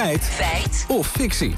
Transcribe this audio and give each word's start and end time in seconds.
Feit. 0.00 0.22
Feit. 0.24 0.84
Of 0.88 1.06
fictie. 1.06 1.54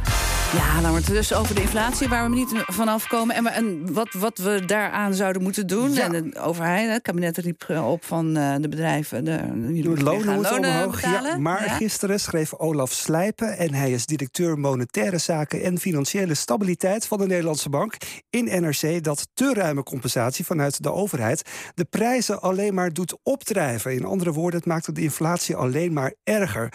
Ja, 0.52 0.90
wordt 0.90 1.06
het 1.06 1.14
dus 1.14 1.34
over 1.34 1.54
de 1.54 1.60
inflatie 1.60 2.08
waar 2.08 2.30
we 2.30 2.36
niet 2.36 2.52
vanaf 2.66 3.06
komen. 3.06 3.34
En, 3.34 3.46
en 3.46 3.92
wat, 3.92 4.12
wat 4.12 4.38
we 4.38 4.62
daaraan 4.66 5.14
zouden 5.14 5.42
moeten 5.42 5.66
doen. 5.66 5.92
Ja. 5.92 6.12
En 6.12 6.30
de 6.30 6.40
overheid, 6.40 6.90
het 6.90 7.02
kabinet 7.02 7.36
riep 7.36 7.68
op 7.68 8.04
van 8.04 8.36
eh, 8.36 8.54
de 8.60 8.68
bedrijven. 8.68 9.24
De, 9.24 9.30
jullie 9.54 9.82
De 9.82 9.88
moeten 9.88 10.04
lonen 10.04 10.24
gaan 10.24 10.34
moeten 10.34 10.52
lonen 10.52 10.70
omhoog. 10.70 11.02
Ja, 11.02 11.36
maar 11.38 11.64
Ja. 11.64 11.72
gisteren 11.72 12.20
schreef 12.20 12.54
Olaf 12.54 12.92
Slijpen... 12.92 13.58
en 13.58 13.74
hij 13.74 13.92
is 13.92 14.06
directeur 14.06 14.58
monetaire 14.58 15.18
zaken 15.18 15.62
en 15.62 15.78
financiële 15.78 16.34
stabiliteit... 16.34 17.06
van 17.06 17.18
de 17.18 17.26
Nederlandse 17.26 17.68
Bank 17.68 17.94
in 18.30 18.44
NRC... 18.44 19.04
dat 19.04 19.28
te 19.34 19.54
ruime 19.54 19.82
compensatie 19.82 20.44
vanuit 20.44 20.82
de 20.82 20.92
overheid... 20.92 21.42
de 21.74 21.84
prijzen 21.84 22.40
alleen 22.40 22.74
maar 22.74 22.92
doet 22.92 23.18
opdrijven. 23.22 23.94
In 23.94 24.04
andere 24.04 24.32
woorden, 24.32 24.58
het 24.58 24.68
maakt 24.68 24.94
de 24.94 25.02
inflatie 25.02 25.56
alleen 25.56 25.92
maar 25.92 26.14
erger. 26.24 26.72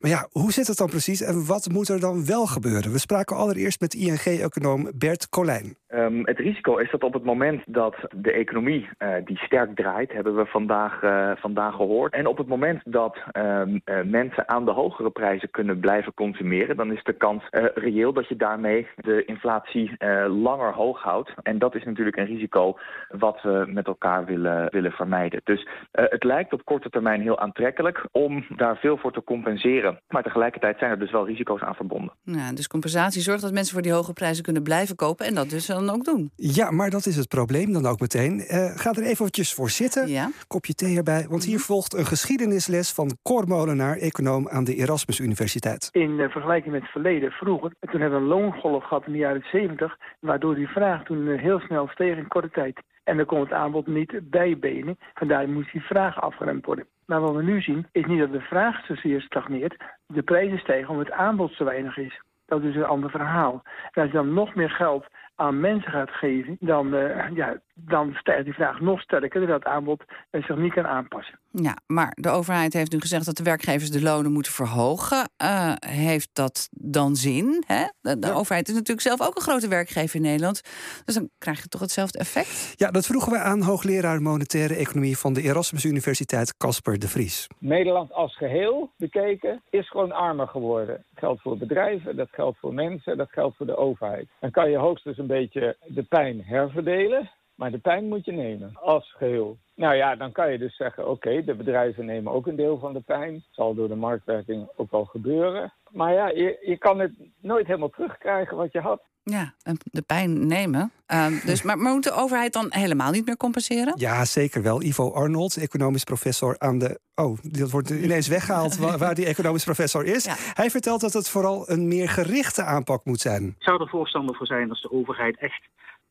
Maar 0.00 0.10
ja, 0.10 0.28
hoe 0.32 0.52
zit 0.52 0.66
het 0.66 0.76
dan 0.76 0.88
precies 0.88 1.22
en 1.22 1.46
wat 1.46 1.68
moet 1.72 1.88
er 1.88 2.00
dan 2.00 2.26
wel 2.26 2.46
gebeuren? 2.46 2.92
We 2.92 2.98
spraken 2.98 3.36
allereerst 3.36 3.80
met 3.80 3.94
ING-econoom 3.94 4.90
Bert 4.94 5.28
Colijn. 5.28 5.76
Ehm, 5.90 6.20
het 6.22 6.38
risico 6.38 6.76
is 6.76 6.90
dat 6.90 7.04
op 7.04 7.12
het 7.12 7.24
moment 7.24 7.62
dat 7.66 7.96
de 8.16 8.32
economie 8.32 8.88
eh, 8.98 9.14
die 9.24 9.36
sterk 9.36 9.76
draait, 9.76 10.12
hebben 10.12 10.36
we 10.36 10.46
vandaag, 10.46 11.02
eh, 11.02 11.30
vandaag 11.36 11.74
gehoord. 11.74 12.12
En 12.12 12.26
op 12.26 12.38
het 12.38 12.46
moment 12.46 12.82
dat 12.84 13.18
ehm, 13.32 13.78
eh, 13.84 14.02
mensen 14.04 14.48
aan 14.48 14.64
de 14.64 14.70
hogere 14.70 15.10
prijzen 15.10 15.50
kunnen 15.50 15.80
blijven 15.80 16.14
consumeren, 16.14 16.76
dan 16.76 16.92
is 16.92 17.02
de 17.02 17.12
kans 17.12 17.44
reëel 17.74 18.12
dat 18.12 18.28
je 18.28 18.36
daarmee 18.36 18.86
de 18.96 19.24
inflatie 19.24 19.96
langer 20.28 20.72
hoog 20.72 21.02
houdt. 21.02 21.32
En 21.42 21.58
dat 21.58 21.74
is 21.74 21.84
natuurlijk 21.84 22.16
een 22.16 22.26
risico 22.26 22.78
wat 23.08 23.42
we 23.42 23.64
met 23.66 23.86
elkaar 23.86 24.24
willen, 24.24 24.70
willen 24.70 24.92
vermijden. 24.92 25.40
Dus 25.44 25.68
het 25.90 26.24
lijkt 26.24 26.52
op 26.52 26.64
korte 26.64 26.90
termijn 26.90 27.20
heel 27.20 27.38
aantrekkelijk 27.38 28.06
om 28.12 28.44
daar 28.56 28.76
veel 28.76 28.96
voor 28.96 29.12
te 29.12 29.24
compenseren. 29.24 29.89
Maar 30.08 30.22
tegelijkertijd 30.22 30.78
zijn 30.78 30.90
er 30.90 30.98
dus 30.98 31.10
wel 31.10 31.26
risico's 31.26 31.60
aan 31.60 31.74
verbonden. 31.74 32.12
Ja, 32.22 32.52
dus 32.52 32.66
compensatie 32.66 33.22
zorgt 33.22 33.42
dat 33.42 33.52
mensen 33.52 33.72
voor 33.72 33.82
die 33.82 33.92
hoge 33.92 34.12
prijzen 34.12 34.44
kunnen 34.44 34.62
blijven 34.62 34.96
kopen. 34.96 35.26
En 35.26 35.34
dat 35.34 35.50
dus 35.50 35.66
dan 35.66 35.90
ook 35.90 36.04
doen. 36.04 36.30
Ja, 36.36 36.70
maar 36.70 36.90
dat 36.90 37.06
is 37.06 37.16
het 37.16 37.28
probleem 37.28 37.72
dan 37.72 37.86
ook 37.86 38.00
meteen. 38.00 38.40
Eh, 38.40 38.76
ga 38.76 38.92
er 38.92 39.02
eventjes 39.02 39.54
voor 39.54 39.70
zitten. 39.70 40.08
Ja. 40.08 40.30
Kopje 40.46 40.74
thee 40.74 40.96
erbij, 40.96 41.26
want 41.28 41.44
hier 41.44 41.58
volgt 41.58 41.94
een 41.94 42.06
geschiedenisles 42.06 42.92
van 42.92 43.16
Cor 43.22 43.48
Molenaar, 43.48 43.96
econoom 43.96 44.48
aan 44.48 44.64
de 44.64 44.74
Erasmus 44.74 45.20
Universiteit. 45.20 45.88
in 45.92 46.20
eh, 46.20 46.28
vergelijking 46.28 46.72
met 46.72 46.82
het 46.82 46.90
verleden 46.90 47.30
vroeger. 47.30 47.72
En 47.80 47.88
toen 47.88 48.00
hebben 48.00 48.18
we 48.18 48.24
een 48.24 48.30
loongolf 48.30 48.84
gehad 48.84 49.06
in 49.06 49.12
de 49.12 49.18
jaren 49.18 49.44
70, 49.52 49.96
waardoor 50.20 50.54
die 50.54 50.68
vraag 50.68 51.04
toen 51.04 51.28
eh, 51.28 51.42
heel 51.42 51.60
snel 51.60 51.88
steeg 51.88 52.16
in 52.16 52.28
korte 52.28 52.50
tijd. 52.50 52.80
En 53.10 53.16
dan 53.16 53.26
kon 53.26 53.40
het 53.40 53.52
aanbod 53.52 53.86
niet 53.86 54.20
bijbenen. 54.22 54.98
Vandaar 55.14 55.48
moest 55.48 55.72
die 55.72 55.82
vraag 55.82 56.20
afgeremd 56.20 56.66
worden. 56.66 56.86
Maar 57.06 57.20
wat 57.20 57.34
we 57.34 57.42
nu 57.42 57.60
zien, 57.60 57.86
is 57.92 58.04
niet 58.04 58.18
dat 58.18 58.32
de 58.32 58.40
vraag 58.40 58.84
zozeer 58.84 59.20
stagneert. 59.20 59.76
De 60.06 60.22
prijzen 60.22 60.58
stijgen 60.58 60.88
omdat 60.88 61.06
het 61.06 61.14
aanbod 61.14 61.52
zo 61.52 61.64
weinig 61.64 61.96
is. 61.96 62.22
Dat 62.46 62.62
is 62.62 62.74
een 62.74 62.84
ander 62.84 63.10
verhaal. 63.10 63.62
En 63.92 64.02
als 64.02 64.10
je 64.10 64.16
dan 64.16 64.34
nog 64.34 64.54
meer 64.54 64.70
geld 64.70 65.06
aan 65.34 65.60
mensen 65.60 65.90
gaat 65.90 66.10
geven, 66.10 66.56
dan, 66.60 66.94
eh, 66.94 67.28
ja, 67.34 67.60
dan 67.74 68.14
stijgt 68.14 68.44
die 68.44 68.54
vraag 68.54 68.80
nog 68.80 69.00
sterker, 69.00 69.40
doordat 69.40 69.64
het 69.64 69.72
aanbod 69.72 70.04
eh, 70.30 70.42
zich 70.44 70.56
niet 70.56 70.72
kan 70.72 70.86
aanpassen. 70.86 71.38
Ja, 71.52 71.76
maar 71.86 72.16
de 72.20 72.28
overheid 72.28 72.72
heeft 72.72 72.92
nu 72.92 73.00
gezegd 73.00 73.26
dat 73.26 73.36
de 73.36 73.42
werkgevers 73.42 73.90
de 73.90 74.02
lonen 74.02 74.32
moeten 74.32 74.52
verhogen. 74.52 75.30
Eh, 75.36 75.72
heeft 75.78 76.30
dat 76.32 76.68
dan 76.70 77.16
zin? 77.16 77.64
Hè? 77.66 77.84
De, 78.00 78.18
de 78.18 78.32
overheid 78.32 78.68
is 78.68 78.74
natuurlijk 78.74 79.06
zelf 79.06 79.20
ook 79.20 79.36
een 79.36 79.42
grote 79.42 79.68
werkgever 79.68 80.16
in 80.16 80.22
Nederland. 80.22 80.60
Dus 81.04 81.14
dan 81.14 81.30
krijg 81.38 81.62
je 81.62 81.68
toch 81.68 81.80
hetzelfde 81.80 82.18
effect? 82.18 82.74
Ja, 82.76 82.90
dat 82.90 83.06
vroegen 83.06 83.32
we 83.32 83.38
aan 83.38 83.62
hoogleraar 83.62 84.22
monetaire 84.22 84.74
economie 84.74 85.18
van 85.18 85.32
de 85.32 85.42
Erasmus 85.42 85.84
Universiteit 85.84 86.56
Casper 86.56 86.98
de 86.98 87.08
Vries. 87.08 87.46
Nederland 87.58 88.12
als 88.12 88.36
geheel 88.36 88.90
bekeken 88.96 89.62
is 89.70 89.90
gewoon 89.90 90.12
armer 90.12 90.48
geworden. 90.48 90.94
Dat 90.94 91.18
geldt 91.18 91.42
voor 91.42 91.58
bedrijven, 91.58 92.16
dat 92.16 92.28
geldt 92.30 92.58
voor 92.58 92.74
mensen, 92.74 93.16
dat 93.16 93.30
geldt 93.30 93.56
voor 93.56 93.66
de 93.66 93.76
overheid. 93.76 94.28
Dan 94.40 94.50
kan 94.50 94.70
je 94.70 94.76
hoogstens 94.76 95.18
een 95.18 95.26
beetje 95.26 95.76
de 95.86 96.02
pijn 96.02 96.42
herverdelen, 96.44 97.30
maar 97.60 97.70
de 97.70 97.78
pijn 97.78 98.08
moet 98.08 98.24
je 98.24 98.32
nemen 98.32 98.72
als 98.74 99.14
geheel. 99.16 99.58
Nou 99.74 99.94
ja, 99.94 100.16
dan 100.16 100.32
kan 100.32 100.52
je 100.52 100.58
dus 100.58 100.76
zeggen, 100.76 101.08
oké, 101.08 101.44
de 101.44 101.54
bedrijven 101.54 102.04
nemen 102.04 102.32
ook 102.32 102.46
een 102.46 102.56
deel 102.56 102.78
van 102.78 102.92
de 102.92 103.00
pijn. 103.00 103.44
Zal 103.50 103.74
door 103.74 103.88
de 103.88 103.94
marktwerking 103.94 104.68
ook 104.76 104.90
wel 104.90 105.04
gebeuren. 105.04 105.72
Maar 105.90 106.12
ja, 106.12 106.28
je, 106.28 106.58
je 106.60 106.78
kan 106.78 106.98
het 106.98 107.12
nooit 107.40 107.66
helemaal 107.66 107.88
terugkrijgen 107.88 108.56
wat 108.56 108.72
je 108.72 108.80
had. 108.80 109.02
Ja, 109.22 109.54
en 109.62 109.76
de 109.82 110.02
pijn 110.02 110.46
nemen. 110.46 110.92
Ehm, 111.06 111.32
dus, 111.46 111.62
maar, 111.62 111.78
maar 111.78 111.92
moet 111.92 112.04
de 112.04 112.12
overheid 112.12 112.52
dan 112.52 112.66
helemaal 112.68 113.10
niet 113.10 113.26
meer 113.26 113.36
compenseren? 113.36 113.92
Ja, 113.96 114.24
zeker 114.24 114.62
wel. 114.62 114.82
Ivo 114.82 115.10
Arnold, 115.12 115.56
economisch 115.56 116.04
professor 116.04 116.58
aan 116.58 116.78
de. 116.78 117.00
Oh, 117.14 117.38
dat 117.42 117.70
wordt 117.70 117.90
ineens 117.90 118.28
weggehaald 118.28 118.76
wa- 118.76 118.98
waar 118.98 119.14
die 119.14 119.26
economisch 119.26 119.64
professor 119.64 120.04
is. 120.04 120.24
Ja. 120.24 120.34
Hij 120.36 120.70
vertelt 120.70 121.00
dat 121.00 121.12
het 121.12 121.28
vooral 121.28 121.70
een 121.70 121.88
meer 121.88 122.08
gerichte 122.08 122.62
aanpak 122.62 123.04
moet 123.04 123.20
zijn. 123.20 123.44
Ik 123.46 123.54
zou 123.62 123.80
er 123.80 123.88
voorstander 123.88 124.34
voor 124.36 124.46
zijn 124.46 124.68
als 124.70 124.82
de 124.82 124.90
overheid 124.90 125.38
echt 125.38 125.68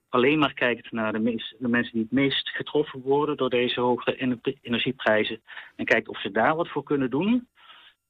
alleen 0.09 0.39
maar 0.39 0.53
kijkt 0.53 0.91
naar 0.91 1.11
de, 1.11 1.19
meest, 1.19 1.55
de 1.59 1.67
mensen 1.67 1.93
die 1.93 2.01
het 2.01 2.11
meest 2.11 2.49
getroffen 2.49 3.01
worden 3.01 3.37
door 3.37 3.49
deze 3.49 3.81
hoge 3.81 4.15
ener- 4.15 4.55
energieprijzen. 4.61 5.41
En 5.75 5.85
kijkt 5.85 6.07
of 6.07 6.21
ze 6.21 6.31
daar 6.31 6.55
wat 6.55 6.69
voor 6.69 6.83
kunnen 6.83 7.09
doen. 7.09 7.47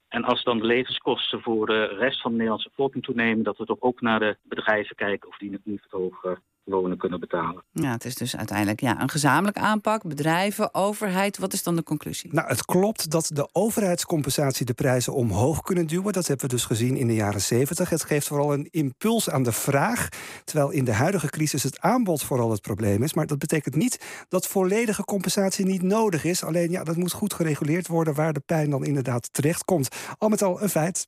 En 0.08 0.24
als 0.24 0.44
dan 0.44 0.60
de 0.60 0.66
levenskosten 0.66 1.42
voor 1.42 1.66
de 1.66 1.86
rest 1.86 2.22
van 2.22 2.32
de 2.32 2.38
Nederlandse 2.38 2.70
bevolking 2.70 3.04
toenemen, 3.04 3.44
dat 3.44 3.58
we 3.58 3.66
toch 3.66 3.82
ook 3.82 4.02
naar 4.02 4.20
de 4.20 4.38
bedrijven 4.44 4.96
kijken 4.96 5.30
of 5.30 5.38
die 5.38 5.52
het 5.52 5.66
niet 5.66 5.86
hoge 5.90 6.42
lonen 6.70 6.98
kunnen 6.98 7.20
betalen. 7.20 7.64
Ja, 7.72 7.92
het 7.92 8.06
is 8.06 8.16
dus 8.16 8.36
uiteindelijk 8.36 8.80
ja, 8.80 9.02
een 9.02 9.10
gezamenlijke 9.10 9.60
aanpak. 9.60 10.04
Bedrijven, 10.04 10.74
overheid. 10.74 11.38
Wat 11.38 11.54
is 11.54 11.64
dan 11.64 11.76
de 11.76 11.84
conclusie? 11.84 12.34
Nou, 12.34 12.48
het 12.48 12.66
klopt 12.66 13.12
dat 13.12 13.30
de 13.34 13.50
overheidscompensatie 13.52 14.66
de 14.66 14.74
prijzen 14.74 15.14
omhoog 15.14 15.62
kunnen 15.62 15.88
duwen. 15.88 16.14
Dat 16.14 16.28
hebben 16.28 16.46
we 16.46 16.56
dus 16.56 16.66
gezien 16.66 16.98
in 16.98 17.08
de 17.08 17.16
jaren 17.16 17.42
70. 17.42 17.90
Het 17.90 18.04
geeft 18.04 18.28
vooral 18.28 18.54
een 18.54 18.68
impuls 18.72 19.30
aan 19.30 19.44
de 19.44 19.52
vraag. 19.52 20.10
Terwijl 20.44 20.70
in 20.70 20.86
de 20.86 20.94
huidige 20.94 21.30
crisis 21.30 21.64
het 21.64 21.80
aanbod 21.80 22.24
vooral 22.24 22.52
het 22.52 22.62
probleem 22.62 23.04
is. 23.04 23.14
Maar 23.14 23.28
dat 23.28 23.40
betekent 23.40 23.76
niet 23.76 24.26
dat 24.30 24.48
volledige 24.48 25.04
compensatie 25.04 25.66
niet 25.66 25.82
nodig 25.82 26.24
is. 26.24 26.44
Alleen 26.44 26.72
ja, 26.72 26.84
dat 26.84 26.96
moet 26.96 27.12
goed 27.12 27.34
gereguleerd 27.34 27.88
worden 27.88 28.14
waar 28.14 28.34
de 28.34 28.44
pijn 28.46 28.70
dan 28.70 28.86
inderdaad 28.86 29.34
terecht 29.34 29.66
komt. 29.66 29.96
Al 30.18 30.30
met 30.30 30.42
al 30.42 30.62
een 30.62 30.70
feit. 30.70 30.98